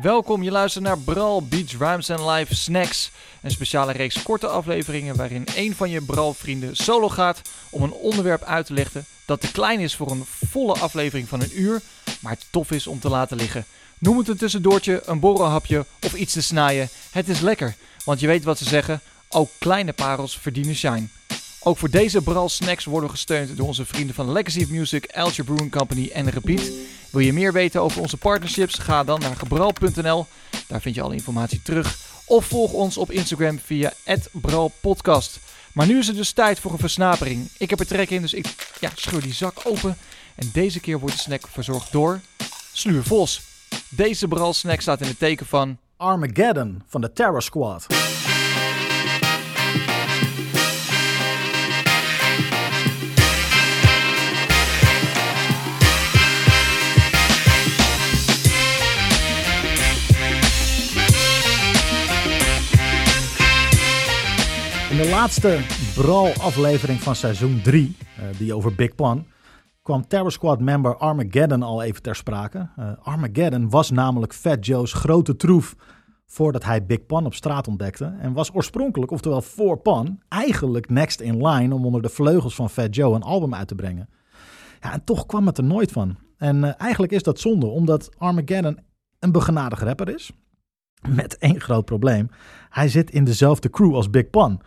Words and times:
Welkom, 0.00 0.42
je 0.42 0.50
luistert 0.50 0.84
naar 0.84 0.98
Bral 0.98 1.46
Beach 1.46 1.70
Rhymes 1.78 2.10
and 2.10 2.30
Live 2.30 2.54
Snacks. 2.54 3.10
Een 3.40 3.50
speciale 3.50 3.92
reeks 3.92 4.22
korte 4.22 4.46
afleveringen 4.46 5.16
waarin 5.16 5.46
een 5.54 5.74
van 5.74 5.90
je 5.90 6.02
Bral-vrienden 6.02 6.76
solo 6.76 7.08
gaat 7.08 7.40
om 7.70 7.82
een 7.82 7.92
onderwerp 7.92 8.42
uit 8.42 8.66
te 8.66 8.72
leggen 8.72 9.04
dat 9.24 9.40
te 9.40 9.52
klein 9.52 9.80
is 9.80 9.96
voor 9.96 10.10
een 10.10 10.24
volle 10.24 10.72
aflevering 10.72 11.28
van 11.28 11.40
een 11.40 11.60
uur, 11.60 11.80
maar 12.20 12.36
tof 12.50 12.70
is 12.70 12.86
om 12.86 13.00
te 13.00 13.08
laten 13.08 13.36
liggen. 13.36 13.64
Noem 13.98 14.18
het 14.18 14.28
een 14.28 14.36
tussendoortje, 14.36 15.02
een 15.06 15.20
borrelhapje 15.20 15.86
of 16.00 16.14
iets 16.14 16.32
te 16.32 16.42
snijden. 16.42 16.88
Het 17.10 17.28
is 17.28 17.40
lekker, 17.40 17.74
want 18.04 18.20
je 18.20 18.26
weet 18.26 18.44
wat 18.44 18.58
ze 18.58 18.64
zeggen, 18.64 19.00
ook 19.28 19.50
kleine 19.58 19.92
parels 19.92 20.38
verdienen 20.38 20.74
shine. 20.74 21.06
Ook 21.64 21.78
voor 21.78 21.90
deze 21.90 22.22
Bral 22.22 22.48
Snacks 22.48 22.84
worden 22.84 23.10
gesteund 23.10 23.56
door 23.56 23.66
onze 23.66 23.84
vrienden 23.84 24.14
van 24.14 24.32
Legacy 24.32 24.66
Music, 24.68 25.04
Elcher 25.04 25.44
Brewing 25.44 25.70
Company 25.70 26.10
en 26.12 26.30
Repeat. 26.30 26.70
Wil 27.10 27.20
je 27.20 27.32
meer 27.32 27.52
weten 27.52 27.82
over 27.82 28.00
onze 28.00 28.16
partnerships? 28.16 28.78
Ga 28.78 29.04
dan 29.04 29.20
naar 29.20 29.36
gebral.nl. 29.36 30.26
Daar 30.66 30.80
vind 30.80 30.94
je 30.94 31.02
alle 31.02 31.14
informatie 31.14 31.62
terug. 31.62 31.98
Of 32.26 32.44
volg 32.44 32.72
ons 32.72 32.96
op 32.96 33.10
Instagram 33.10 33.58
via 33.58 33.92
@bralpodcast. 34.32 35.38
Maar 35.72 35.86
nu 35.86 35.98
is 35.98 36.06
het 36.06 36.16
dus 36.16 36.32
tijd 36.32 36.58
voor 36.58 36.72
een 36.72 36.78
versnapering. 36.78 37.48
Ik 37.58 37.70
heb 37.70 37.80
er 37.80 37.86
trek 37.86 38.10
in, 38.10 38.22
dus 38.22 38.34
ik 38.34 38.74
ja, 38.80 38.90
scheur 38.94 39.20
die 39.22 39.34
zak 39.34 39.60
open. 39.64 39.96
En 40.34 40.50
deze 40.52 40.80
keer 40.80 40.98
wordt 40.98 41.14
de 41.14 41.20
snack 41.20 41.48
verzorgd 41.48 41.92
door 41.92 42.20
Sluur 42.72 43.02
Vos. 43.02 43.40
Deze 43.88 44.28
Bral 44.28 44.52
snack 44.52 44.80
staat 44.80 45.00
in 45.00 45.06
het 45.06 45.18
teken 45.18 45.46
van... 45.46 45.78
Armageddon 45.96 46.82
van 46.88 47.00
de 47.00 47.12
Terror 47.12 47.42
Squad. 47.42 47.86
In 64.92 64.98
de 64.98 65.08
laatste 65.08 65.60
Brawl-aflevering 65.94 67.00
van 67.00 67.14
seizoen 67.14 67.60
3, 67.62 67.96
die 68.38 68.54
over 68.54 68.74
Big 68.74 68.94
Pun, 68.94 69.26
kwam 69.82 70.06
Terror 70.06 70.32
Squad 70.32 70.60
member 70.60 70.96
Armageddon 70.96 71.62
al 71.62 71.82
even 71.82 72.02
ter 72.02 72.16
sprake. 72.16 72.68
Uh, 72.78 72.90
Armageddon 73.02 73.70
was 73.70 73.90
namelijk 73.90 74.34
Fat 74.34 74.66
Joe's 74.66 74.92
grote 74.92 75.36
troef 75.36 75.76
voordat 76.26 76.64
hij 76.64 76.86
Big 76.86 77.06
Pun 77.06 77.26
op 77.26 77.34
straat 77.34 77.68
ontdekte. 77.68 78.14
En 78.20 78.32
was 78.32 78.54
oorspronkelijk, 78.54 79.10
oftewel 79.10 79.42
voor 79.42 79.76
Pun, 79.78 80.22
eigenlijk 80.28 80.90
next 80.90 81.20
in 81.20 81.46
line 81.46 81.74
om 81.74 81.84
onder 81.84 82.02
de 82.02 82.08
vleugels 82.08 82.54
van 82.54 82.70
Fat 82.70 82.94
Joe 82.94 83.14
een 83.14 83.22
album 83.22 83.54
uit 83.54 83.68
te 83.68 83.74
brengen. 83.74 84.08
Ja, 84.80 84.92
en 84.92 85.04
toch 85.04 85.26
kwam 85.26 85.46
het 85.46 85.58
er 85.58 85.64
nooit 85.64 85.92
van. 85.92 86.16
En 86.36 86.56
uh, 86.56 86.70
eigenlijk 86.78 87.12
is 87.12 87.22
dat 87.22 87.40
zonde, 87.40 87.66
omdat 87.66 88.10
Armageddon 88.18 88.78
een 89.18 89.32
begenadigd 89.32 89.82
rapper 89.82 90.08
is. 90.14 90.32
Met 91.08 91.38
één 91.38 91.60
groot 91.60 91.84
probleem. 91.84 92.30
Hij 92.70 92.88
zit 92.88 93.10
in 93.10 93.24
dezelfde 93.24 93.70
crew 93.70 93.94
als 93.94 94.10
Big 94.10 94.30
Pun. 94.30 94.60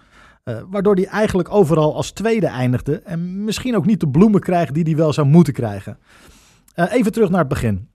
Uh, 0.49 0.57
waardoor 0.69 0.95
hij 0.95 1.05
eigenlijk 1.05 1.53
overal 1.53 1.95
als 1.95 2.11
tweede 2.11 2.47
eindigde. 2.47 2.99
En 2.99 3.43
misschien 3.43 3.75
ook 3.75 3.85
niet 3.85 3.99
de 3.99 4.07
bloemen 4.07 4.41
krijgt 4.41 4.73
die 4.73 4.83
hij 4.83 4.95
wel 4.95 5.13
zou 5.13 5.27
moeten 5.27 5.53
krijgen. 5.53 5.97
Uh, 6.75 6.93
even 6.93 7.11
terug 7.11 7.29
naar 7.29 7.39
het 7.39 7.47
begin. 7.47 7.89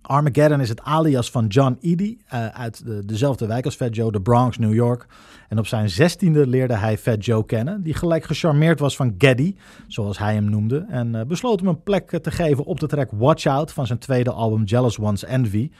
Armageddon 0.00 0.60
is 0.60 0.68
het 0.68 0.80
alias 0.80 1.30
van 1.30 1.46
John 1.46 1.78
Eady 1.80 2.18
uh, 2.34 2.46
uit 2.46 2.84
de, 2.84 3.04
dezelfde 3.04 3.46
wijk 3.46 3.64
als 3.64 3.74
Fat 3.74 3.94
Joe, 3.94 4.12
de 4.12 4.20
Bronx, 4.20 4.58
New 4.58 4.74
York. 4.74 5.06
En 5.48 5.58
op 5.58 5.66
zijn 5.66 5.90
zestiende 5.90 6.46
leerde 6.46 6.74
hij 6.74 6.98
Fat 6.98 7.24
Joe 7.24 7.44
kennen, 7.44 7.82
die 7.82 7.94
gelijk 7.94 8.24
gecharmeerd 8.24 8.80
was 8.80 8.96
van 8.96 9.14
Geddy, 9.18 9.54
zoals 9.86 10.18
hij 10.18 10.34
hem 10.34 10.50
noemde. 10.50 10.86
En 10.88 11.28
besloot 11.28 11.60
hem 11.60 11.68
een 11.68 11.82
plek 11.82 12.10
te 12.10 12.30
geven 12.30 12.64
op 12.64 12.80
de 12.80 12.86
track 12.86 13.10
Watch 13.12 13.46
Out 13.46 13.72
van 13.72 13.86
zijn 13.86 13.98
tweede 13.98 14.32
album 14.32 14.64
Jealous 14.64 14.98
One's 14.98 15.24
Envy. 15.24 15.70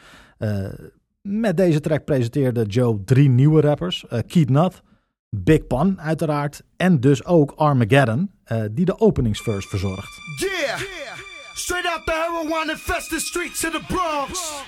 met 1.22 1.56
deze 1.56 1.80
track 1.80 2.04
presenteerde 2.04 2.64
Joe 2.64 3.04
drie 3.04 3.28
nieuwe 3.28 3.60
rappers, 3.60 4.04
Keith 4.26 4.50
Nutt, 4.50 4.82
Big 5.30 5.66
Pun 5.66 6.00
uiteraard. 6.00 6.62
En 6.76 7.00
dus 7.00 7.24
ook 7.24 7.52
Armageddon, 7.56 8.30
uh, 8.52 8.64
die 8.70 8.84
de 8.84 8.98
openingsverse 9.00 9.68
verzorgt. 9.68 10.20
Yeah! 10.36 10.80
Straight 11.54 11.86
out 11.86 12.06
the 12.06 12.12
heroin 12.12 12.70
infested 12.70 13.20
streets 13.20 13.64
of 13.64 13.72
the 13.72 13.80
Bronx. 13.88 14.62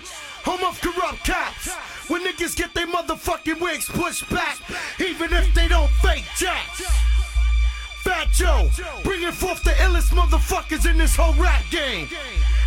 Home 0.45 0.67
of 0.69 0.81
corrupt 0.81 1.23
cops. 1.25 1.77
When 2.09 2.23
niggas 2.23 2.55
get 2.57 2.71
their 2.73 2.89
motherfucking 2.89 3.61
wigs 3.61 3.91
pushed 3.91 4.29
back. 4.29 4.59
Even 4.99 5.33
if 5.33 5.55
they 5.55 5.69
don't 5.69 5.91
fake 6.03 6.25
jacks. 6.37 6.83
Fat 8.03 8.29
Joe, 8.33 8.71
bringing 9.03 9.33
forth 9.33 9.63
the 9.63 9.71
illest 9.71 10.13
motherfuckers 10.15 10.91
in 10.91 10.97
this 10.97 11.17
whole 11.17 11.35
rap 11.43 11.63
game. 11.71 12.07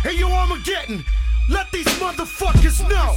Hey, 0.02 0.16
yo, 0.16 0.28
Armageddon. 0.28 1.04
Let 1.48 1.70
these 1.72 1.86
motherfuckers 2.00 2.80
know. 2.88 3.16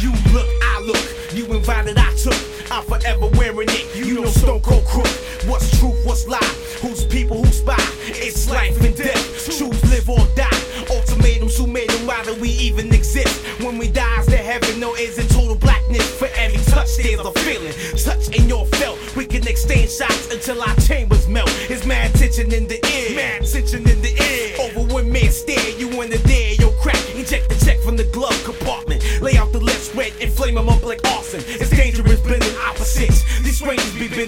You 0.00 0.10
look, 0.32 0.46
I 0.62 0.80
look. 0.80 1.32
You 1.32 1.46
invited, 1.54 1.96
I 1.96 2.12
took. 2.14 2.34
I'm 2.72 2.84
forever 2.84 3.28
wearing 3.38 3.68
it. 3.70 3.94
You 3.94 4.14
know 4.14 4.26
Stone 4.26 4.62
Cold 4.62 4.84
Crook. 4.84 5.06
What's 5.46 5.78
truth, 5.78 6.04
what's 6.04 6.26
lie? 6.26 6.38
Who's 6.82 7.04
people, 7.04 7.44
who 7.44 7.52
spy? 7.52 7.76
It's 8.06 8.50
life 8.50 8.80
and 8.82 8.96
death. 8.96 9.46
Choose 9.46 9.82
live 9.90 10.10
or 10.10 10.26
die. 10.34 10.50
Ultimatums, 10.90 11.56
who 11.56 11.68
made 11.68 11.88
them? 11.90 12.06
Why 12.06 12.24
do 12.24 12.34
we 12.40 12.50
even 12.50 12.92
exist? 12.92 13.46
When 13.62 13.78
we 13.78 13.88
die, 13.88 14.20
is 14.20 14.26
there 14.26 14.42
heaven? 14.42 14.80
No, 14.80 14.94
is 14.96 15.18
it 15.18 15.30
total 15.30 15.54
blackness? 15.54 16.06
For 16.18 16.28
every 16.36 16.58
touch, 16.72 16.96
there's 16.96 17.20
a 17.20 17.32
feeling. 17.40 17.74
Touch 17.96 18.28
in 18.36 18.48
your 18.48 18.66
felt. 18.66 18.98
We 19.14 19.24
can 19.24 19.46
exchange 19.46 19.90
shots 19.90 20.32
until 20.32 20.60
our 20.62 20.74
chambers 20.76 21.28
melt. 21.28 21.50
It's 21.70 21.86
mad 21.86 22.12
tension 22.14 22.52
in 22.52 22.66
the 22.66 22.84
air. 22.86 23.14
Mad 23.14 23.46
tension 23.46 23.88
in 23.88 23.97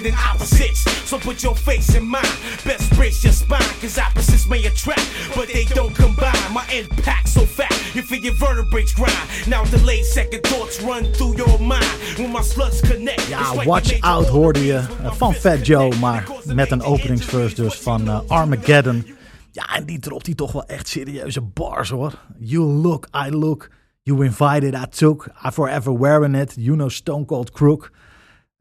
be 0.03 0.11
bending 0.11 0.19
opposites. 0.31 0.81
So 1.09 1.19
put 1.19 1.43
your 1.43 1.55
face 1.55 1.95
in 1.95 2.07
mine. 2.07 2.23
Best 2.65 2.93
brace 2.97 3.23
your 3.25 3.33
spine, 3.33 3.63
cause 3.81 3.99
opposites 3.99 4.47
may 4.47 4.65
attract, 4.67 5.07
but 5.35 5.49
they 5.49 5.65
don't 5.65 5.95
combine. 5.95 6.53
My 6.53 6.65
impact 6.73 7.29
so 7.29 7.47
fat, 7.47 7.73
you 7.95 8.03
feel 8.03 8.23
your 8.23 8.35
vertebrae 8.35 8.85
grind. 8.95 9.49
Now 9.49 9.65
delayed 9.65 10.05
second 10.05 10.43
thoughts 10.43 10.81
run 10.83 11.05
through 11.13 11.37
your 11.37 11.59
mind. 11.59 11.85
When 12.19 12.33
my 12.33 12.43
slugs 12.43 12.81
connect. 12.81 13.29
Ja, 13.29 13.65
Watch 13.65 14.01
Out 14.01 14.27
hoorde 14.27 14.65
je 14.65 14.83
uh, 15.03 15.13
van 15.13 15.35
Fat 15.35 15.67
Joe, 15.67 15.97
maar 15.97 16.29
met 16.45 16.71
een 16.71 16.83
openingsverse 16.83 17.55
dus 17.55 17.75
van 17.75 18.09
uh, 18.09 18.21
Armageddon. 18.27 19.07
Ja, 19.53 19.75
en 19.75 19.85
die 19.85 19.99
dropt 19.99 20.27
hij 20.27 20.35
toch 20.35 20.53
wel 20.53 20.65
echt 20.67 20.89
serieuze 20.89 21.41
bars 21.41 21.91
hoor. 21.91 22.13
You 22.39 22.65
look, 22.65 23.09
I 23.27 23.31
look. 23.31 23.71
You 24.03 24.25
invited, 24.25 24.75
I 24.75 24.87
took. 24.91 25.29
I 25.47 25.51
forever 25.51 25.99
wearing 25.99 26.37
it. 26.37 26.55
You 26.57 26.77
know 26.77 26.89
Stone 26.89 27.25
Cold 27.25 27.51
Crook. 27.51 27.91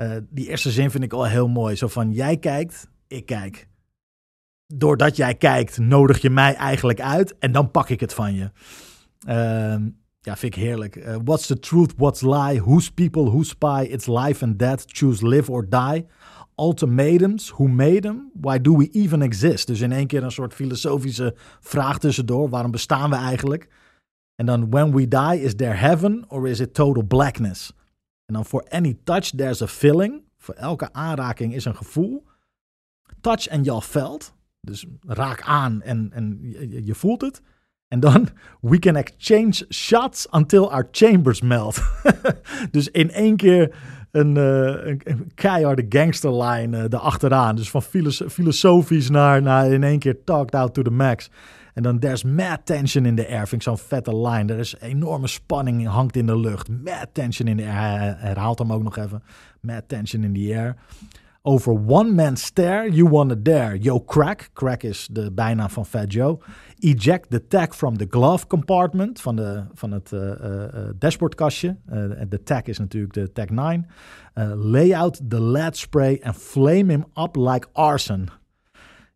Uh, 0.02 0.16
die 0.30 0.48
eerste 0.48 0.72
zin 0.72 0.92
vind 0.92 1.04
ik 1.04 1.14
al 1.14 1.26
heel 1.26 1.48
mooi. 1.48 1.76
Zo 1.76 1.88
van, 1.88 2.12
jij 2.12 2.38
kijkt, 2.38 2.90
ik 3.08 3.26
kijk. 3.26 3.68
Doordat 4.68 5.16
jij 5.16 5.36
kijkt, 5.36 5.78
nodig 5.78 6.22
je 6.22 6.30
mij 6.30 6.56
eigenlijk 6.56 7.02
uit. 7.02 7.38
En 7.38 7.52
dan 7.52 7.72
pak 7.72 7.90
ik 7.90 8.00
het 8.00 8.14
van 8.14 8.34
je. 8.34 8.52
Uh, 9.28 9.86
ja, 10.20 10.38
vind 10.38 10.56
ik 10.56 10.62
heerlijk. 10.62 10.96
Uh, 10.96 11.16
what's 11.24 11.48
the 11.48 11.60
truth, 11.60 11.94
what's 11.98 12.22
lie? 12.22 12.62
Who's 12.62 12.92
people, 12.92 13.24
who's 13.24 13.50
spy? 13.50 13.88
It's 13.90 14.08
life 14.08 14.46
and 14.46 14.60
death. 14.60 14.84
Choose 14.86 15.28
live 15.28 15.52
or 15.52 15.70
die. 15.70 16.06
Ultimatums, 16.56 17.50
who 17.50 17.68
made 17.68 18.02
them? 18.02 18.32
Why 18.34 18.62
do 18.62 18.78
we 18.78 18.90
even 18.92 19.22
exist? 19.22 19.68
Dus 19.68 19.82
in 19.82 19.92
één 19.92 20.08
keer 20.08 20.24
een 20.24 20.32
soort 20.32 20.54
filosofische 20.54 21.36
vraag 21.60 22.00
tussendoor. 22.00 22.50
Waarom 22.50 22.72
bestaan 22.72 23.10
we 23.10 23.16
eigenlijk? 23.16 23.68
En 24.36 24.46
dan, 24.46 24.70
when 24.70 24.96
we 24.96 25.08
die, 25.08 25.42
is 25.42 25.56
there 25.56 25.74
heaven 25.74 26.26
or 26.28 26.48
is 26.48 26.60
it 26.60 26.74
total 26.74 27.04
blackness? 27.04 27.74
En 28.30 28.36
dan, 28.36 28.46
for 28.46 28.66
any 28.70 28.98
touch, 29.04 29.30
there's 29.36 29.62
a 29.62 29.68
feeling. 29.68 30.22
Voor 30.38 30.54
elke 30.54 30.94
aanraking 30.94 31.54
is 31.56 31.66
een 31.66 31.76
gevoel. 31.76 32.26
Touch 33.22 33.48
en 33.48 33.64
je 33.64 33.82
felt. 33.82 34.34
Dus 34.62 34.86
raak 35.08 35.42
aan 35.42 35.82
en, 35.82 36.10
en 36.14 36.40
je, 36.84 36.96
voelt 36.96 37.22
het. 37.22 37.42
En 37.88 38.00
dan, 38.00 38.28
we 38.62 38.80
can 38.80 38.96
exchange 38.96 39.66
shots 39.70 40.28
until 40.32 40.72
our 40.72 40.88
chambers 40.92 41.42
melt. 41.42 41.82
dus 42.72 42.88
in 42.88 43.12
één 43.12 43.36
keer 43.36 43.76
een, 44.12 44.36
uh, 44.36 44.86
een, 44.86 45.32
keiharde 45.36 45.86
gangsterline 45.90 46.78
uh, 46.78 46.84
erachteraan. 46.84 47.56
Dus 47.56 47.70
van 47.70 47.82
filosofisch 48.30 49.10
naar, 49.10 49.42
naar 49.42 49.72
in 49.72 49.84
één 49.84 50.00
keer 50.00 50.24
talked 50.24 50.56
out 50.56 50.74
to 50.74 50.82
the 50.82 50.90
max. 50.90 51.30
En 51.74 51.84
dan 51.84 52.00
there's 52.00 52.24
mad 52.24 52.66
tension 52.66 53.06
in 53.06 53.16
the 53.16 53.28
air. 53.28 53.48
Vind 53.48 53.52
ik 53.52 53.62
zo'n 53.62 53.78
vette 53.78 54.18
line. 54.18 54.54
Er 54.54 54.60
is 54.60 54.76
enorme 54.80 55.28
spanning 55.28 55.88
hangt 55.88 56.16
in 56.16 56.26
de 56.26 56.38
lucht. 56.38 56.70
Mad 56.70 57.08
tension 57.12 57.48
in 57.48 57.58
the 57.58 57.64
air. 57.64 57.80
Hij 57.80 58.16
herhaalt 58.18 58.60
hem 58.60 58.74
ook 58.74 58.84
nog 58.84 58.98
even. 58.98 59.24
Mad 59.62 59.84
tension 59.88 60.24
in 60.24 60.34
the 60.34 60.56
air. 60.56 60.76
Over 61.42 61.74
one 61.74 62.14
man 62.14 62.38
stare, 62.38 62.92
you 62.92 63.10
wanna 63.10 63.36
dare. 63.36 63.80
Yo, 63.80 64.00
crack. 64.00 64.50
Crack 64.54 64.84
is 64.84 65.08
de 65.12 65.32
bijnaam 65.32 65.70
van 65.70 65.86
Fat 65.86 66.14
Joe. 66.14 66.40
Eject 66.80 67.30
the 67.30 67.48
tag 67.48 67.76
from 67.76 67.98
the 67.98 68.06
glove 68.10 68.48
compartment. 68.48 69.22
Van, 69.22 69.36
de, 69.36 69.64
van 69.74 69.92
het 69.92 70.12
uh, 70.12 70.22
uh, 70.22 70.66
dashboardkastje. 70.96 71.78
de 72.30 72.44
tag 72.44 72.64
is 72.64 72.78
natuurlijk 72.78 73.14
de 73.14 73.32
tag 73.32 73.50
9. 73.50 73.88
lay 74.56 74.94
out 74.94 75.22
the 75.30 75.42
lead 75.42 75.78
spray 75.78 76.20
and 76.24 76.36
flame 76.36 76.92
him 76.92 77.06
up 77.16 77.36
like 77.36 77.68
arson. 77.72 78.28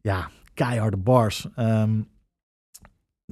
Ja, 0.01 0.29
keiharde 0.53 0.97
bars. 0.97 1.47
Um, 1.59 2.07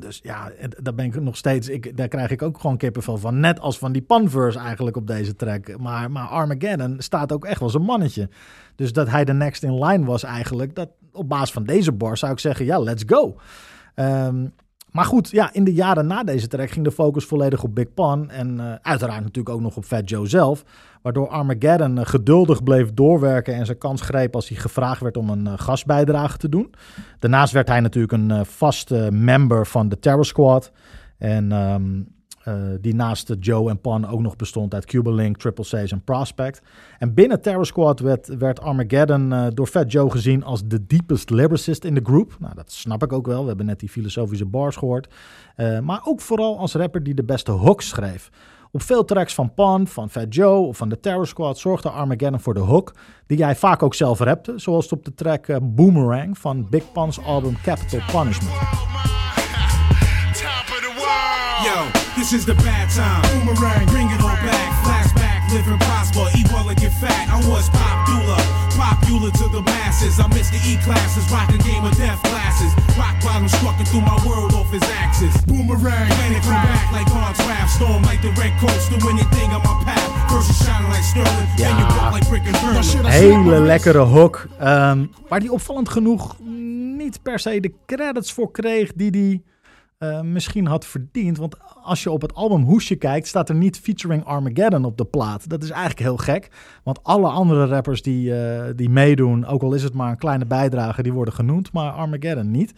Dus 0.01 0.19
ja, 0.23 0.51
daar 0.81 0.93
ben 0.93 1.05
ik 1.05 1.21
nog 1.21 1.37
steeds. 1.37 1.69
Ik, 1.69 1.97
daar 1.97 2.07
krijg 2.07 2.29
ik 2.29 2.41
ook 2.41 2.59
gewoon 2.59 2.77
kippenvel 2.77 3.17
van. 3.17 3.39
Net 3.39 3.59
als 3.59 3.77
van 3.77 3.91
die 3.91 4.01
Panverse 4.01 4.59
eigenlijk 4.59 4.97
op 4.97 5.07
deze 5.07 5.35
track. 5.35 5.77
Maar, 5.77 6.11
maar 6.11 6.27
Armageddon 6.27 6.95
staat 6.97 7.31
ook 7.31 7.45
echt 7.45 7.59
wel 7.59 7.69
zijn 7.69 7.83
mannetje. 7.83 8.29
Dus 8.75 8.93
dat 8.93 9.09
hij 9.09 9.25
de 9.25 9.33
next 9.33 9.63
in 9.63 9.83
line 9.85 10.05
was 10.05 10.23
eigenlijk. 10.23 10.75
Dat, 10.75 10.89
op 11.11 11.29
basis 11.29 11.51
van 11.51 11.63
deze 11.63 11.91
bar 11.91 12.17
zou 12.17 12.31
ik 12.31 12.39
zeggen: 12.39 12.65
ja, 12.65 12.79
let's 12.79 13.03
go. 13.07 13.37
Ehm, 13.95 14.45
maar 14.91 15.05
goed, 15.05 15.29
ja, 15.29 15.53
in 15.53 15.63
de 15.63 15.73
jaren 15.73 16.07
na 16.07 16.23
deze 16.23 16.47
track 16.47 16.69
ging 16.69 16.85
de 16.85 16.91
focus 16.91 17.25
volledig 17.25 17.63
op 17.63 17.75
Big 17.75 17.93
Pun. 17.93 18.29
En 18.29 18.57
uh, 18.57 18.73
uiteraard 18.81 19.21
natuurlijk 19.21 19.55
ook 19.55 19.61
nog 19.61 19.77
op 19.77 19.83
Fat 19.83 20.09
Joe 20.09 20.27
zelf. 20.27 20.63
Waardoor 21.01 21.27
Armageddon 21.27 21.97
uh, 21.97 22.05
geduldig 22.05 22.63
bleef 22.63 22.93
doorwerken 22.93 23.53
en 23.53 23.65
zijn 23.65 23.77
kans 23.77 24.01
greep 24.01 24.35
als 24.35 24.49
hij 24.49 24.57
gevraagd 24.57 25.01
werd 25.01 25.17
om 25.17 25.29
een 25.29 25.45
uh, 25.45 25.53
gastbijdrage 25.55 26.37
te 26.37 26.49
doen. 26.49 26.73
Daarnaast 27.19 27.53
werd 27.53 27.67
hij 27.67 27.79
natuurlijk 27.79 28.13
een 28.13 28.45
vaste 28.45 29.09
member 29.11 29.67
van 29.67 29.89
de 29.89 29.99
Terror 29.99 30.25
Squad. 30.25 30.71
En 31.17 31.51
uh, 31.51 31.75
die 32.81 32.95
naast 32.95 33.35
Joe 33.39 33.69
en 33.69 33.81
Pan 33.81 34.07
ook 34.07 34.21
nog 34.21 34.35
bestond 34.35 34.73
uit 34.73 34.85
Cuba 34.85 35.11
Link, 35.11 35.37
Triple 35.37 35.63
C's 35.63 35.91
en 35.91 36.03
Prospect. 36.03 36.61
En 36.99 37.13
binnen 37.13 37.41
Terror 37.41 37.65
Squad 37.65 37.99
werd, 37.99 38.27
werd 38.37 38.61
Armageddon 38.61 39.31
uh, 39.31 39.47
door 39.53 39.67
Fat 39.67 39.91
Joe 39.91 40.11
gezien 40.11 40.43
als 40.43 40.67
de 40.67 40.85
deepest 40.85 41.29
lyricist 41.29 41.83
in 41.83 41.93
de 41.93 42.01
group. 42.03 42.35
Nou, 42.39 42.55
dat 42.55 42.71
snap 42.71 43.03
ik 43.03 43.13
ook 43.13 43.27
wel. 43.27 43.41
We 43.41 43.47
hebben 43.47 43.65
net 43.65 43.79
die 43.79 43.89
filosofische 43.89 44.45
bars 44.45 44.75
gehoord. 44.75 45.13
Uh, 45.57 45.79
maar 45.79 46.01
ook 46.03 46.21
vooral 46.21 46.57
als 46.57 46.73
rapper 46.73 47.03
die 47.03 47.13
de 47.13 47.23
beste 47.23 47.51
hooks 47.51 47.87
schreef. 47.87 48.29
Op 48.71 48.81
veel 48.81 49.05
tracks 49.05 49.33
van 49.33 49.53
Pan, 49.53 49.87
van 49.87 50.09
Fat 50.09 50.35
Joe 50.35 50.67
of 50.67 50.77
van 50.77 50.89
de 50.89 50.99
Terror 50.99 51.27
Squad 51.27 51.57
zorgde 51.57 51.89
Armageddon 51.89 52.39
voor 52.39 52.53
de 52.53 52.59
hook, 52.59 52.95
die 53.27 53.43
hij 53.43 53.55
vaak 53.55 53.83
ook 53.83 53.93
zelf 53.93 54.19
rapte, 54.19 54.53
zoals 54.55 54.91
op 54.91 55.05
de 55.05 55.13
track 55.13 55.47
Boomerang 55.61 56.37
van 56.37 56.69
Big 56.69 56.91
Pun's 56.91 57.19
album 57.19 57.57
Capital 57.63 57.99
Punishment. 58.11 59.20
This 62.21 62.33
is 62.33 62.45
the 62.45 62.53
bad 62.61 62.85
time. 62.93 63.21
Boomerang, 63.33 63.85
bring 63.89 64.05
it 64.13 64.21
all 64.21 64.37
back. 64.45 64.69
Flashback, 64.85 65.41
living 65.49 65.79
prosper, 65.89 66.29
eat 66.37 66.45
well 66.53 66.69
and 66.69 66.77
get 66.77 66.93
fat. 67.01 67.25
I 67.33 67.37
was 67.49 67.65
popular, 67.73 68.37
popular 68.77 69.31
to 69.41 69.45
the 69.49 69.61
masses. 69.65 70.19
I 70.19 70.27
missed 70.29 70.53
the 70.53 70.61
E 70.69 70.77
classes, 70.85 71.25
rocking 71.33 71.61
game 71.65 71.83
of 71.83 71.97
death 71.97 72.21
classes. 72.29 72.71
Rock 72.93 73.17
bottom 73.25 73.47
strucking 73.49 73.87
through 73.89 74.05
my 74.05 74.17
world 74.27 74.53
off 74.53 74.69
his 74.69 74.85
axis. 75.01 75.33
Boomerang, 75.49 76.07
planet 76.13 76.43
come 76.45 76.61
back 76.69 76.91
like 76.93 77.09
God's 77.09 77.39
wrath. 77.47 77.69
Storm 77.73 78.03
like 78.03 78.21
the 78.21 78.31
red 78.41 78.53
coast, 78.61 78.85
do 78.93 78.97
anything 79.09 79.49
on 79.57 79.61
my 79.65 79.75
path. 79.83 80.09
Versus 80.29 80.57
shining 80.63 80.89
like 80.93 81.03
Sterling, 81.03 81.49
Ja. 81.57 81.65
then 81.65 81.73
you 81.79 81.85
walk 81.97 82.11
like 82.13 82.27
brick 82.29 82.45
and 82.45 82.57
burn. 82.61 83.05
Hele 83.05 83.59
lekkere 83.59 84.05
hook. 84.05 84.47
ehm, 84.59 85.05
waar 85.29 85.39
die 85.39 85.51
opvallend 85.51 85.89
genoeg 85.89 86.35
niet 86.97 87.21
per 87.23 87.39
se 87.39 87.59
de 87.59 87.73
credits 87.85 88.33
voor 88.33 88.51
kreeg 88.51 88.91
die 88.95 89.09
hij 89.09 89.41
eh, 90.01 90.21
misschien 90.21 90.65
had 90.65 90.85
verdiend. 90.85 91.37
Want 91.37 91.55
als 91.83 92.03
je 92.03 92.11
op 92.11 92.21
het 92.21 92.33
album 92.33 92.63
Hoesje 92.63 92.95
kijkt, 92.95 93.27
staat 93.27 93.49
er 93.49 93.55
niet 93.55 93.79
featuring 93.79 94.25
Armageddon 94.25 94.85
op 94.85 94.97
de 94.97 95.05
plaat. 95.05 95.49
Dat 95.49 95.63
is 95.63 95.69
eigenlijk 95.69 95.99
heel 95.99 96.17
gek. 96.17 96.51
Want 96.83 97.03
alle 97.03 97.29
andere 97.29 97.65
rappers 97.65 98.01
die, 98.01 98.35
eh, 98.35 98.73
die 98.75 98.89
meedoen, 98.89 99.45
ook 99.45 99.61
al 99.61 99.73
is 99.73 99.83
het 99.83 99.93
maar 99.93 100.11
een 100.11 100.17
kleine 100.17 100.45
bijdrage, 100.45 101.03
die 101.03 101.13
worden 101.13 101.33
genoemd. 101.33 101.71
Maar 101.71 101.91
Armageddon 101.91 102.51
niet. 102.51 102.73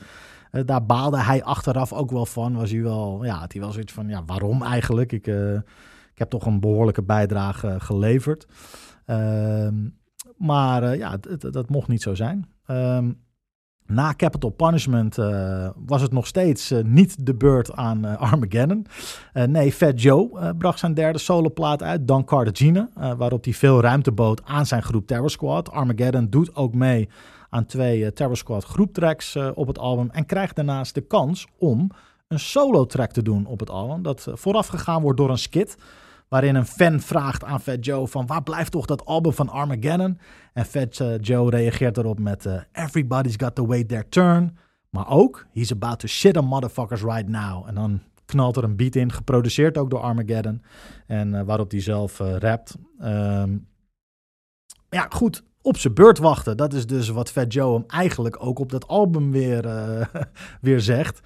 Eh, 0.51 0.61
daar 0.65 0.85
baalde 0.85 1.17
hij 1.17 1.43
achteraf 1.43 1.93
ook 1.93 2.11
wel 2.11 2.25
van. 2.25 2.55
Was 2.55 2.71
hij 2.71 2.81
wel, 2.81 3.25
ja, 3.25 3.35
had 3.35 3.51
hij 3.51 3.61
wel 3.61 3.71
zoiets 3.71 3.93
van, 3.93 4.07
ja, 4.07 4.23
waarom 4.25 4.61
eigenlijk? 4.61 5.11
Ik, 5.11 5.27
ik 6.13 6.19
heb 6.19 6.29
toch 6.29 6.45
een 6.45 6.59
behoorlijke 6.59 7.03
bijdrage 7.03 7.75
geleverd. 7.79 8.47
Ehm, 9.05 9.75
maar 10.37 10.97
ja, 10.97 11.17
dat 11.39 11.69
mocht 11.69 11.87
niet 11.87 12.01
zo 12.01 12.15
zijn. 12.15 12.49
Ehm, 12.65 13.11
na 13.85 14.13
Capital 14.13 14.49
Punishment 14.49 15.17
eh, 15.17 15.69
was 15.85 16.01
het 16.01 16.11
nog 16.11 16.27
steeds 16.27 16.71
eh, 16.71 16.83
niet 16.83 17.25
de 17.25 17.35
beurt 17.35 17.75
aan 17.75 18.05
eh, 18.05 18.17
Armageddon. 18.31 18.85
Nee, 19.33 19.71
Fat 19.71 20.01
Joe 20.01 20.53
bracht 20.57 20.79
zijn 20.79 20.93
derde 20.93 21.19
soloplaat 21.19 21.83
uit, 21.83 22.07
Dan 22.07 22.25
Cartagena, 22.25 22.89
waarop 23.17 23.43
hij 23.43 23.53
veel 23.53 23.81
ruimte 23.81 24.11
bood 24.11 24.41
aan 24.45 24.65
zijn 24.65 24.83
groep 24.83 25.07
Terror 25.07 25.29
Squad. 25.29 25.71
Armageddon 25.71 26.29
doet 26.29 26.55
ook 26.55 26.73
mee 26.73 27.09
aan 27.49 27.65
twee 27.65 28.13
Terror 28.13 28.37
Squad 28.37 28.63
groeptracks 28.63 29.37
op 29.53 29.67
het 29.67 29.79
album 29.79 30.09
en 30.11 30.25
krijgt 30.25 30.55
daarnaast 30.55 30.95
de 30.95 31.01
kans 31.01 31.47
om 31.57 31.89
een 32.27 32.39
solo 32.39 32.85
track 32.85 33.11
te 33.11 33.21
doen 33.21 33.45
op 33.45 33.59
het 33.59 33.69
album. 33.69 34.01
Dat 34.01 34.27
voorafgegaan 34.33 35.01
wordt 35.01 35.17
door 35.17 35.29
een 35.29 35.37
skit. 35.37 35.77
Waarin 36.33 36.55
een 36.55 36.65
fan 36.65 36.99
vraagt 36.99 37.43
aan 37.43 37.61
Fat 37.61 37.85
Joe 37.85 38.07
van 38.07 38.25
waar 38.25 38.43
blijft 38.43 38.71
toch 38.71 38.85
dat 38.85 39.05
album 39.05 39.33
van 39.33 39.49
Armageddon? 39.49 40.19
En 40.53 40.65
Fat 40.65 40.99
eh, 40.99 41.17
Joe 41.19 41.49
reageert 41.49 41.97
erop 41.97 42.19
met 42.19 42.45
eh, 42.45 42.61
Everybody's 42.71 43.35
got 43.37 43.55
to 43.55 43.65
wait 43.65 43.87
their 43.87 44.09
turn. 44.09 44.57
Maar 44.89 45.09
ook 45.09 45.45
He's 45.51 45.71
about 45.71 45.99
to 45.99 46.07
shit 46.07 46.37
on 46.37 46.45
motherfuckers 46.45 47.01
right 47.01 47.27
now. 47.27 47.67
En 47.67 47.75
dan 47.75 48.01
knalt 48.25 48.57
er 48.57 48.63
een 48.63 48.75
beat 48.75 48.95
in, 48.95 49.11
geproduceerd 49.11 49.77
ook 49.77 49.89
door 49.89 49.99
Armageddon. 49.99 50.61
En 51.07 51.35
eh, 51.35 51.45
waarop 51.45 51.71
hij 51.71 51.81
zelf 51.81 52.17
rapt. 52.17 52.75
Ehm, 52.99 53.57
ja, 54.89 55.07
goed. 55.09 55.43
Op 55.61 55.77
zijn 55.77 55.93
beurt 55.93 56.17
wachten. 56.17 56.57
Dat 56.57 56.73
is 56.73 56.85
dus 56.85 57.09
wat 57.09 57.31
Fat 57.31 57.53
Joe 57.53 57.73
hem 57.73 57.83
eigenlijk 57.87 58.45
ook 58.45 58.59
op 58.59 58.71
dat 58.71 58.87
album 58.87 59.31
weer, 59.31 59.67
weer 60.61 60.81
zegt. 60.81 61.21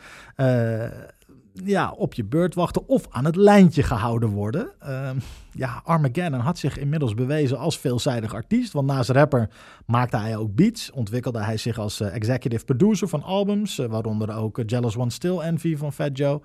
Ja, 1.64 1.92
op 1.92 2.14
je 2.14 2.26
beurt 2.26 2.56
wachten 2.56 2.88
of 2.88 3.08
aan 3.10 3.26
het 3.26 3.36
lijntje 3.36 3.84
gehouden 3.84 4.30
worden. 4.30 4.72
Ehm, 4.80 5.18
ja, 5.52 5.82
Armageddon 5.84 6.40
had 6.40 6.58
zich 6.58 6.78
inmiddels 6.78 7.14
bewezen 7.14 7.58
als 7.58 7.80
veelzijdig 7.80 8.34
artiest. 8.34 8.74
Want 8.74 8.88
naast 8.88 9.10
rapper 9.10 9.50
maakte 9.86 10.18
hij 10.18 10.38
ook 10.38 10.56
beats. 10.56 10.92
Ontwikkelde 10.92 11.40
hij 11.40 11.58
zich 11.58 11.78
als 11.80 12.00
eh, 12.00 12.16
executive 12.16 12.66
producer 12.66 13.08
van 13.08 13.24
albums. 13.24 13.80
eh, 13.80 13.86
waaronder 13.86 14.36
ook 14.36 14.58
eh, 14.60 14.66
Jealous 14.68 14.98
One 14.98 15.10
Still 15.10 15.38
Envy 15.38 15.76
van 15.76 15.94
Fat 15.94 16.18
Joe. 16.18 16.42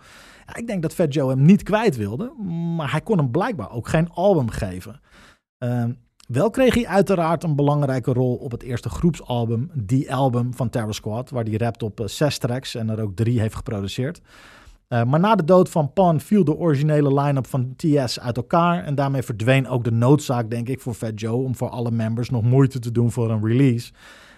Ik 0.54 0.66
denk 0.66 0.82
dat 0.82 0.94
Fat 0.94 1.14
Joe 1.14 1.30
hem 1.30 1.42
niet 1.42 1.62
kwijt 1.62 1.96
wilde. 1.96 2.32
Maar 2.76 2.90
hij 2.90 3.00
kon 3.00 3.18
hem 3.18 3.30
blijkbaar 3.30 3.70
ook 3.70 3.88
geen 3.88 4.10
album 4.10 4.48
geven. 4.48 5.00
Ehm, 5.58 5.92
wel 6.28 6.50
kreeg 6.50 6.74
hij 6.74 6.86
uiteraard 6.86 7.42
een 7.42 7.56
belangrijke 7.56 8.12
rol 8.12 8.34
op 8.34 8.50
het 8.50 8.62
eerste 8.62 8.88
groepsalbum, 8.88 9.70
Die 9.74 10.14
Album 10.14 10.54
van 10.54 10.68
Terror 10.68 10.94
Squad, 10.94 11.30
waar 11.30 11.44
hij 11.44 11.56
rapt 11.56 11.82
op 11.82 12.02
zes 12.04 12.38
tracks 12.38 12.74
en 12.74 12.90
er 12.90 13.02
ook 13.02 13.16
drie 13.16 13.40
heeft 13.40 13.54
geproduceerd. 13.54 14.20
Uh, 14.92 15.02
maar 15.04 15.20
na 15.20 15.34
de 15.34 15.44
dood 15.44 15.68
van 15.68 15.92
Pan 15.92 16.20
viel 16.20 16.44
de 16.44 16.56
originele 16.56 17.20
line-up 17.20 17.46
van 17.46 17.74
TS 17.76 18.20
uit 18.20 18.36
elkaar. 18.36 18.84
En 18.84 18.94
daarmee 18.94 19.22
verdween 19.22 19.68
ook 19.68 19.84
de 19.84 19.90
noodzaak, 19.90 20.50
denk 20.50 20.68
ik, 20.68 20.80
voor 20.80 20.94
Fat 20.94 21.20
Joe 21.20 21.44
om 21.44 21.56
voor 21.56 21.68
alle 21.68 21.90
members 21.90 22.30
nog 22.30 22.42
moeite 22.42 22.78
te 22.78 22.92
doen 22.92 23.10
voor 23.10 23.30
een 23.30 23.46
release. 23.46 23.92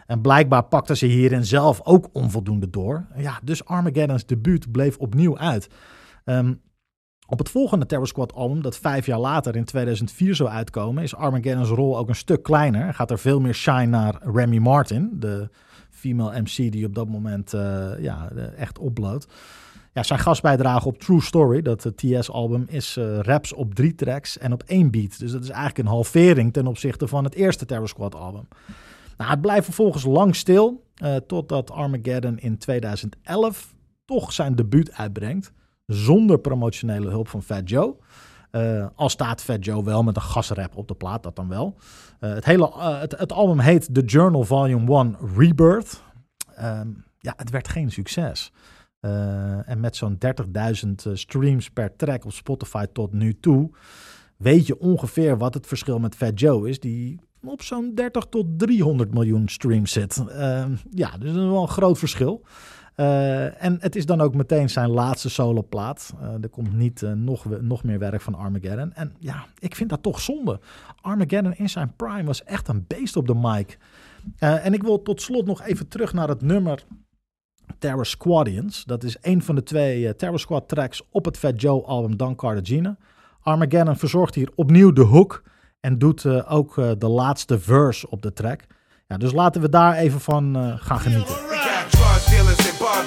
En 0.06 0.20
blijkbaar 0.20 0.62
pakte 0.64 0.96
ze 0.96 1.06
hierin 1.06 1.44
zelf 1.44 1.80
ook 1.84 2.08
onvoldoende 2.12 2.70
door. 2.70 3.06
Ja, 3.16 3.40
dus 3.42 3.64
Armageddon's 3.64 4.26
debuut 4.26 4.72
bleef 4.72 4.96
opnieuw 4.96 5.38
uit. 5.38 5.68
Um, 6.24 6.60
op 7.26 7.38
het 7.38 7.48
volgende 7.48 7.86
Terror 7.86 8.06
Squad 8.06 8.34
album, 8.34 8.62
dat 8.62 8.76
vijf 8.76 9.06
jaar 9.06 9.18
later 9.18 9.56
in 9.56 9.64
2004 9.64 10.34
zou 10.34 10.48
uitkomen, 10.48 11.02
is 11.02 11.14
Armageddon's 11.14 11.68
rol 11.68 11.98
ook 11.98 12.08
een 12.08 12.14
stuk 12.14 12.42
kleiner. 12.42 12.94
Gaat 12.94 13.10
er 13.10 13.18
veel 13.18 13.40
meer 13.40 13.54
shine 13.54 13.86
naar 13.86 14.20
Remy 14.22 14.58
Martin, 14.58 15.10
de 15.12 15.48
female 15.90 16.40
MC 16.40 16.72
die 16.72 16.86
op 16.86 16.94
dat 16.94 17.08
moment 17.08 17.52
uh, 17.52 17.90
ja, 17.98 18.30
echt 18.56 18.78
opbloot. 18.78 19.26
Ja, 19.94 20.02
zijn 20.02 20.18
gastbijdrage 20.18 20.88
op 20.88 20.98
True 20.98 21.20
Story, 21.20 21.62
dat 21.62 21.92
TS-album, 21.96 22.64
is 22.68 22.96
uh, 22.96 23.18
raps 23.18 23.52
op 23.52 23.74
drie 23.74 23.94
tracks 23.94 24.38
en 24.38 24.52
op 24.52 24.62
één 24.66 24.90
beat. 24.90 25.18
Dus 25.18 25.32
dat 25.32 25.42
is 25.42 25.48
eigenlijk 25.48 25.78
een 25.78 25.94
halvering 25.94 26.52
ten 26.52 26.66
opzichte 26.66 27.08
van 27.08 27.24
het 27.24 27.34
eerste 27.34 27.66
Terror 27.66 27.88
Squad-album. 27.88 28.48
Nou, 29.16 29.30
het 29.30 29.40
blijft 29.40 29.64
vervolgens 29.64 30.04
lang 30.04 30.36
stil, 30.36 30.84
uh, 31.02 31.16
totdat 31.16 31.70
Armageddon 31.70 32.38
in 32.38 32.58
2011 32.58 33.74
toch 34.04 34.32
zijn 34.32 34.54
debuut 34.54 34.92
uitbrengt, 34.92 35.52
zonder 35.86 36.38
promotionele 36.38 37.08
hulp 37.08 37.28
van 37.28 37.42
Fat 37.42 37.68
Joe. 37.68 37.96
Al 38.94 39.08
staat 39.08 39.42
Fat 39.42 39.64
Joe 39.64 39.84
wel 39.84 40.02
met 40.02 40.16
een 40.16 40.22
gasrap 40.22 40.76
op 40.76 40.88
de 40.88 40.94
plaat, 40.94 41.22
dat 41.22 41.36
dan 41.36 41.48
wel. 41.48 41.76
Het, 42.18 42.44
hele, 42.44 42.70
het, 42.78 43.18
het, 43.18 43.32
album 43.32 43.58
heet 43.58 43.94
The 43.94 44.04
Journal 44.04 44.44
Volume 44.44 44.98
1 44.98 45.16
Rebirth. 45.36 46.02
Um, 46.60 47.04
ja, 47.18 47.34
het 47.36 47.50
werd 47.50 47.68
geen 47.68 47.90
succes. 47.90 48.52
Uh, 49.04 49.68
en 49.68 49.80
met 49.80 49.96
zo'n 49.96 50.18
30.000 51.06 51.12
streams 51.12 51.70
per 51.70 51.96
track 51.96 52.24
op 52.24 52.32
Spotify 52.32 52.84
tot 52.92 53.12
nu 53.12 53.38
toe, 53.40 53.70
weet 54.36 54.66
je 54.66 54.78
ongeveer 54.78 55.38
wat 55.38 55.54
het 55.54 55.66
verschil 55.66 55.98
met 55.98 56.14
Fat 56.14 56.40
Joe 56.40 56.68
is, 56.68 56.80
die 56.80 57.20
op 57.44 57.62
zo'n 57.62 57.94
30 57.94 58.24
tot 58.24 58.46
300 58.56 59.14
miljoen 59.14 59.48
streams 59.48 59.92
zit. 59.92 60.24
Uh, 60.28 60.64
ja, 60.90 61.10
dus 61.10 61.32
dat 61.32 61.42
is 61.42 61.50
wel 61.50 61.62
een 61.62 61.68
groot 61.68 61.98
verschil. 61.98 62.42
Uh, 62.96 63.62
en 63.64 63.76
het 63.80 63.96
is 63.96 64.06
dan 64.06 64.20
ook 64.20 64.34
meteen 64.34 64.70
zijn 64.70 64.90
laatste 64.90 65.30
soloplaat. 65.30 66.14
Uh, 66.20 66.42
er 66.42 66.48
komt 66.48 66.72
niet 66.72 67.02
nog, 67.14 67.60
nog 67.60 67.84
meer 67.84 67.98
werk 67.98 68.20
van 68.20 68.34
Armageddon. 68.34 68.92
En 68.92 69.14
ja, 69.18 69.44
ik 69.58 69.74
vind 69.74 69.90
dat 69.90 70.02
toch 70.02 70.20
zonde. 70.20 70.60
Armageddon 71.00 71.54
in 71.54 71.68
zijn 71.68 71.92
prime 71.96 72.24
was 72.24 72.44
echt 72.44 72.68
een 72.68 72.84
beest 72.86 73.16
op 73.16 73.26
de 73.26 73.34
mic. 73.34 73.78
en 74.38 74.74
ik 74.74 74.82
wil 74.82 75.02
tot 75.02 75.22
slot 75.22 75.46
nog 75.46 75.62
even 75.62 75.88
terug 75.88 76.12
naar 76.12 76.28
het 76.28 76.42
nummer 76.42 76.84
Terror 77.78 78.06
Squadians. 78.06 78.84
Dat 78.84 79.04
is 79.04 79.16
een 79.20 79.42
van 79.42 79.54
de 79.54 79.62
twee 79.62 80.16
Terror 80.16 80.40
Squad 80.40 80.68
tracks 80.68 81.02
op 81.10 81.24
het 81.24 81.38
Fat 81.38 81.60
Joe 81.60 81.82
album 81.84 82.16
Don 82.16 82.34
Cartagena. 82.34 82.96
Armageddon 83.40 83.96
verzorgt 83.96 84.34
hier 84.34 84.50
opnieuw 84.54 84.92
de 84.92 85.02
hook 85.02 85.42
en 85.80 85.98
doet 85.98 86.46
ook 86.46 86.74
de 86.98 87.08
laatste 87.08 87.60
verse 87.60 88.10
op 88.10 88.22
de 88.22 88.32
track. 88.32 88.60
Ja, 89.08 89.16
dus 89.16 89.32
laten 89.32 89.60
we 89.60 89.68
daar 89.68 89.94
even 89.94 90.20
van 90.20 90.76
gaan 90.78 91.00
genieten. 91.00 91.53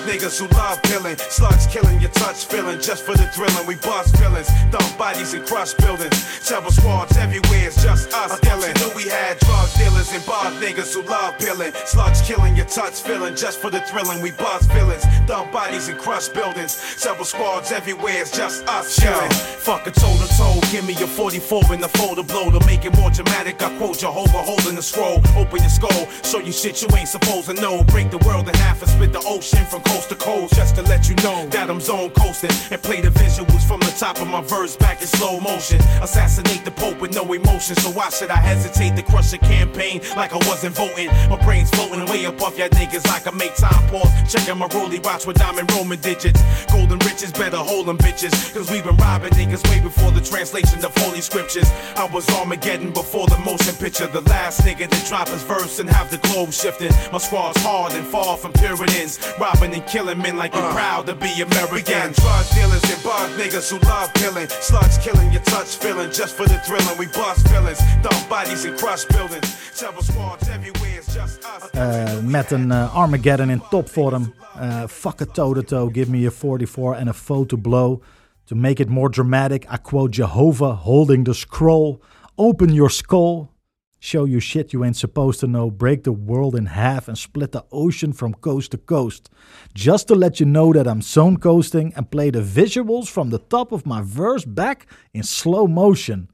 Niggas 0.07 0.39
who 0.39 0.47
love 0.55 0.81
pillin', 0.83 1.19
Slugs 1.29 1.67
killin' 1.67 1.99
your 1.99 2.09
touch 2.11 2.45
feelin' 2.45 2.81
just 2.81 3.03
for 3.03 3.15
the 3.15 3.27
thrillin'. 3.35 3.67
We 3.67 3.75
bust 3.75 4.15
feelings, 4.17 4.47
dump 4.71 4.97
bodies 4.97 5.33
and 5.33 5.45
crush 5.45 5.73
buildings. 5.73 6.15
Several 6.41 6.71
squads 6.71 7.17
everywhere, 7.17 7.67
it's 7.67 7.83
just 7.83 8.13
us 8.13 8.39
killing. 8.39 8.73
Knew 8.79 8.91
we 8.95 9.03
had 9.03 9.37
drug 9.39 9.69
dealers 9.77 10.11
and 10.13 10.25
bar 10.25 10.45
niggas 10.63 10.93
who 10.95 11.01
love 11.03 11.37
pilling. 11.37 11.73
Slugs 11.85 12.21
killing 12.21 12.55
your 12.55 12.65
touch 12.65 13.01
feeling 13.01 13.35
just 13.35 13.59
for 13.59 13.69
the 13.69 13.81
thrilling. 13.81 14.21
We 14.21 14.31
bust 14.31 14.71
feelings, 14.71 15.03
dump 15.27 15.51
bodies 15.51 15.89
and 15.89 15.99
crush 15.99 16.29
buildings. 16.29 16.71
Several 16.71 17.25
squads 17.25 17.71
everywhere, 17.73 18.21
it's 18.21 18.31
just 18.31 18.65
us 18.67 18.97
killing. 18.97 19.31
Fuck 19.59 19.87
a 19.87 19.91
toe 19.91 20.15
to 20.23 20.27
toe, 20.39 20.46
give 20.71 20.85
me 20.85 20.93
your 20.93 21.07
44 21.07 21.73
in 21.73 21.81
the 21.81 21.87
folder 21.87 22.23
blow 22.23 22.51
to 22.51 22.65
make 22.65 22.83
it 22.85 22.95
more 22.97 23.09
dramatic. 23.09 23.61
I 23.61 23.75
quote 23.77 23.99
Jehovah 23.99 24.43
holding 24.43 24.75
the 24.75 24.81
scroll. 24.81 25.21
Open 25.35 25.59
your 25.59 25.69
skull, 25.69 26.07
show 26.23 26.39
you 26.39 26.51
shit 26.51 26.81
you 26.81 26.87
ain't 26.95 27.07
supposed 27.07 27.47
to 27.49 27.53
know. 27.53 27.83
Break 27.85 28.11
the 28.11 28.17
world 28.19 28.47
in 28.47 28.55
half 28.55 28.81
and 28.81 28.91
split 28.91 29.13
the 29.13 29.23
ocean 29.25 29.65
from 29.65 29.81
coast 29.83 30.09
to 30.09 30.15
coast. 30.15 30.55
Just 30.55 30.75
to 30.75 30.81
let 30.83 31.09
you 31.09 31.15
know 31.23 31.45
that 31.47 31.69
I'm 31.69 31.79
zone 31.79 32.09
coasting 32.11 32.51
and 32.71 32.81
play 32.81 33.01
the 33.01 33.09
visuals 33.09 33.63
from 33.67 33.79
the 33.79 33.93
top 33.97 34.19
of 34.19 34.27
my 34.27 34.41
verse 34.41 34.75
back 34.75 35.01
in 35.01 35.07
slow 35.07 35.39
motion. 35.39 35.79
Assassinate 36.01 36.65
the 36.65 36.71
Pope 36.71 36.99
with 36.99 37.13
no 37.15 37.23
emotion, 37.31 37.75
so 37.77 37.89
why 37.91 38.09
should 38.09 38.29
I 38.29 38.37
hesitate 38.37 38.95
to 38.95 39.03
crush 39.03 39.33
a 39.33 39.37
campaign 39.37 40.01
like 40.15 40.33
I 40.33 40.37
wasn't 40.47 40.75
voting? 40.75 41.07
My 41.29 41.41
brain's 41.43 41.69
floating 41.69 42.05
way 42.07 42.25
above 42.25 42.57
y'all 42.57 42.69
niggas 42.69 43.07
like 43.07 43.27
I 43.27 43.31
make 43.31 43.55
time 43.55 43.87
pause. 43.89 44.11
Checking 44.31 44.57
my 44.57 44.67
rollie 44.69 45.03
watch 45.03 45.25
with 45.25 45.37
diamond 45.37 45.71
Roman 45.73 45.99
digits. 45.99 46.41
Golden 46.65 46.99
riches, 46.99 47.31
better 47.31 47.57
hold 47.57 47.87
them 47.87 47.97
bitches. 47.97 48.53
Cause 48.53 48.69
we 48.71 48.81
been 48.81 48.97
robbing 48.97 49.31
niggas 49.31 49.67
way 49.69 49.79
before 49.79 50.11
the 50.11 50.21
translation 50.21 50.56
of 50.63 50.95
holy 50.97 51.21
scriptures. 51.21 51.69
I 51.95 52.09
was 52.11 52.27
Armageddon 52.29 52.91
before 52.91 53.27
the 53.27 53.37
motion 53.39 53.75
picture. 53.75 54.07
The 54.07 54.21
last 54.21 54.61
nigga 54.61 54.89
to 54.89 55.07
drop 55.07 55.27
his 55.27 55.43
verse 55.43 55.79
and 55.79 55.87
have 55.89 56.09
the 56.09 56.17
globe 56.17 56.51
shifting. 56.51 56.91
My 57.11 57.19
squad's 57.19 57.61
hard 57.61 57.93
and 57.93 58.05
far 58.07 58.37
from 58.37 58.53
Puritans. 58.53 59.19
Robbing 59.39 59.73
and 59.73 59.85
killing 59.85 60.17
men 60.17 60.35
like 60.35 60.53
you're 60.53 60.71
proud 60.71 61.05
to 61.07 61.15
be 61.15 61.29
American. 61.41 62.11
Drug 62.13 62.45
dealers 62.55 62.83
and 62.89 63.03
bug 63.03 63.29
niggas 63.37 63.69
who 63.69 63.77
love 63.87 64.11
killing. 64.13 64.47
Slugs 64.47 64.97
killing 64.97 65.31
your 65.31 65.43
touch 65.43 65.75
feeling 65.77 66.11
just 66.11 66.35
for 66.35 66.47
the 66.47 66.57
thrilling. 66.65 66.97
We 66.97 67.05
bust 67.07 67.47
feelings, 67.49 67.79
dump 68.01 68.27
bodies 68.27 68.65
and 68.65 68.77
crush 68.77 69.05
buildings. 69.05 69.47
Several 69.73 70.01
squads 70.01 70.49
everywhere, 70.49 70.97
it's 70.97 71.13
just 71.13 71.45
us. 71.45 71.69
Eh, 71.71 72.17
met 72.23 72.51
een 72.51 72.71
eh, 72.71 72.95
Armageddon 72.95 73.49
in 73.49 73.61
topvorm. 73.69 74.33
Eh 74.59 74.83
fuck 74.87 75.21
a 75.21 75.25
toe-to-toe, 75.25 75.91
give 75.91 76.09
me 76.09 76.25
a 76.27 76.31
44 76.31 76.95
and 76.95 77.09
a 77.09 77.13
foe 77.13 77.45
to 77.45 77.57
blow. 77.57 78.01
To 78.47 78.55
make 78.55 78.79
it 78.79 78.87
more 78.87 79.09
dramatic, 79.09 79.65
I 79.69 79.75
quote 79.75 80.11
Jehovah 80.11 80.73
holding 80.75 81.25
the 81.25 81.33
scroll. 81.33 82.01
Open 82.37 82.73
your 82.73 82.89
skull. 82.89 83.51
Show 83.99 84.23
you 84.23 84.39
shit 84.39 84.71
you 84.71 84.85
ain't 84.85 84.95
supposed 84.95 85.41
to 85.41 85.47
know. 85.47 85.69
Break 85.69 86.03
the 86.03 86.13
world 86.13 86.55
in 86.55 86.67
half 86.67 87.09
and 87.09 87.17
split 87.17 87.51
the 87.51 87.65
ocean 87.73 88.13
from 88.13 88.33
coast 88.35 88.71
to 88.71 88.77
coast. 88.77 89.29
Just 89.73 90.07
to 90.07 90.15
let 90.15 90.39
you 90.39 90.45
know 90.45 90.71
that 90.71 90.87
I'm 90.87 91.01
zone 91.01 91.37
coasting 91.37 91.93
and 91.95 92.09
play 92.09 92.29
the 92.29 92.41
visuals 92.41 93.09
from 93.09 93.31
the 93.31 93.39
top 93.39 93.73
of 93.73 93.85
my 93.85 94.01
verse 94.01 94.45
back 94.45 94.87
in 95.13 95.23
slow 95.23 95.67
motion. 95.67 96.29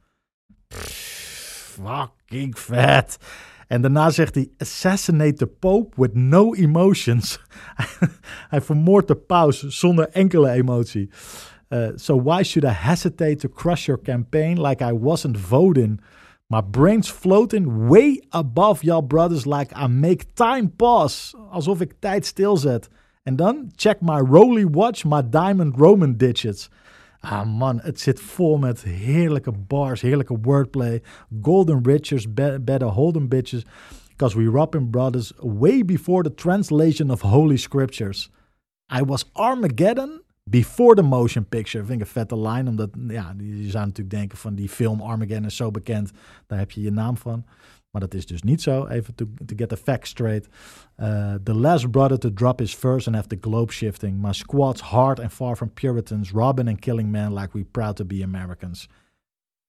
Fucking 0.69 2.57
vet. 2.57 3.17
En 3.67 3.81
daarna 3.81 4.09
zegt 4.09 4.35
hij: 4.35 4.49
Assassinate 4.57 5.33
the 5.33 5.47
Pope 5.47 6.01
with 6.01 6.15
no 6.15 6.53
emotions. 6.53 7.39
hij 8.49 8.61
vermoordt 8.61 9.07
de 9.07 9.15
paus 9.15 9.67
zonder 9.67 10.09
enkele 10.09 10.49
emotie. 10.49 11.09
Uh, 11.73 11.97
so 11.97 12.15
why 12.15 12.43
should 12.43 12.65
I 12.65 12.71
hesitate 12.71 13.39
to 13.39 13.49
crush 13.49 13.87
your 13.87 13.97
campaign 13.97 14.57
like 14.57 14.83
I 14.83 14.91
wasn't 14.91 15.37
voting? 15.37 15.99
My 16.47 16.61
brain's 16.61 17.09
floating 17.09 17.87
way 17.89 18.19
above 18.31 18.83
y'all 18.83 19.01
brothers 19.01 19.47
like 19.47 19.71
I 19.75 19.87
make 19.87 20.35
time 20.35 20.69
pause. 20.69 21.33
Alsof 21.51 21.81
ik 21.81 21.93
tijd 21.99 22.25
stilzet. 22.25 22.89
En 23.23 23.35
dan 23.35 23.71
check 23.75 24.01
my 24.01 24.19
Roly 24.19 24.65
watch, 24.65 25.05
my 25.05 25.21
diamond 25.29 25.77
Roman 25.77 26.17
digits. 26.17 26.69
Ah 27.19 27.45
man, 27.45 27.79
het 27.79 27.99
zit 27.99 28.19
vol 28.19 28.57
met 28.57 28.83
heerlijke 28.83 29.51
bars, 29.51 30.01
heerlijke 30.01 30.37
wordplay. 30.41 31.01
Golden 31.41 31.83
riches, 31.83 32.33
be 32.33 32.59
better 32.61 32.87
holden 32.87 33.27
bitches. 33.27 33.65
Because 34.09 34.37
we 34.37 34.47
robbing 34.47 34.89
brothers 34.89 35.33
way 35.39 35.85
before 35.85 36.23
the 36.23 36.33
translation 36.33 37.09
of 37.09 37.21
holy 37.21 37.57
scriptures. 37.57 38.29
I 38.91 39.01
was 39.01 39.25
Armageddon 39.33 40.22
before 40.43 40.95
the 40.95 41.01
motion 41.01 41.45
picture. 41.45 41.85
Vind 41.85 42.01
ik 42.01 42.05
een 42.05 42.11
vette 42.11 42.39
line, 42.39 42.69
omdat 42.69 42.89
ja, 43.07 43.35
je 43.37 43.69
zou 43.69 43.85
natuurlijk 43.85 44.15
denken 44.15 44.37
van 44.37 44.55
die 44.55 44.69
film 44.69 45.01
Armageddon 45.01 45.45
is 45.45 45.55
zo 45.55 45.71
bekend. 45.71 46.11
Daar 46.47 46.59
heb 46.59 46.71
je 46.71 46.81
je 46.81 46.91
naam 46.91 47.17
van. 47.17 47.45
Maar 47.91 48.01
dat 48.01 48.13
is 48.13 48.25
dus 48.25 48.41
niet 48.41 48.61
zo. 48.61 48.85
Even 48.85 49.15
to, 49.15 49.25
get 49.45 49.69
the 49.69 49.77
facts 49.77 50.09
straight. 50.09 50.49
Uh, 50.97 51.33
the 51.43 51.53
last 51.53 51.91
brother 51.91 52.19
to 52.19 52.33
drop 52.33 52.59
his 52.59 52.75
verse 52.75 53.07
and 53.07 53.15
have 53.15 53.27
the 53.27 53.37
globe 53.41 53.71
shifting. 53.71 54.21
My 54.21 54.31
squad's 54.31 54.81
hard 54.81 55.19
and 55.19 55.31
far 55.31 55.55
from 55.55 55.69
Puritans. 55.73 56.31
Robbing 56.31 56.67
and 56.67 56.79
killing 56.79 57.11
men 57.11 57.33
like 57.33 57.57
we 57.57 57.63
proud 57.63 57.95
to 57.95 58.05
be 58.05 58.23
Americans. 58.23 58.89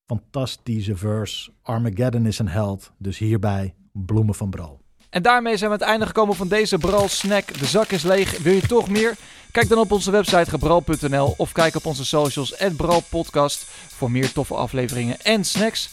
Fantastische 0.05 0.95
verse. 0.95 1.51
Armageddon 1.61 2.25
is 2.25 2.39
een 2.39 2.47
held. 2.47 2.91
Dus 2.97 3.17
hierbij 3.17 3.73
bloemen 3.91 4.35
van 4.35 4.49
Bro. 4.49 4.84
En 5.15 5.21
daarmee 5.21 5.57
zijn 5.57 5.69
we 5.69 5.75
aan 5.75 5.81
het 5.81 5.89
einde 5.89 6.05
gekomen 6.05 6.35
van 6.35 6.47
deze 6.47 6.77
Bral 6.77 7.09
Snack. 7.09 7.59
De 7.59 7.65
zak 7.65 7.91
is 7.91 8.03
leeg. 8.03 8.37
Wil 8.37 8.53
je 8.53 8.67
toch 8.67 8.89
meer? 8.89 9.15
Kijk 9.51 9.69
dan 9.69 9.77
op 9.77 9.91
onze 9.91 10.11
website 10.11 10.49
gebral.nl 10.49 11.33
of 11.37 11.51
kijk 11.51 11.75
op 11.75 11.85
onze 11.85 12.05
socials 12.05 12.55
Bral 12.75 13.03
Podcast 13.09 13.65
voor 13.95 14.11
meer 14.11 14.31
toffe 14.31 14.53
afleveringen 14.53 15.21
en 15.21 15.43
snacks. 15.43 15.89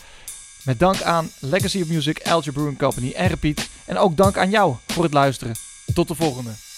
Met 0.65 0.79
dank 0.79 1.03
aan 1.03 1.31
Legacy 1.39 1.81
of 1.81 1.89
Music, 1.89 2.29
Algebra 2.29 2.53
Brewing 2.53 2.79
Company 2.79 3.13
en 3.13 3.29
Repeat. 3.29 3.69
En 3.85 3.99
ook 3.99 4.17
dank 4.17 4.37
aan 4.37 4.51
jou 4.51 4.75
voor 4.87 5.03
het 5.03 5.13
luisteren. 5.13 5.55
Tot 5.95 6.09
de 6.09 6.15
volgende. 6.15 6.72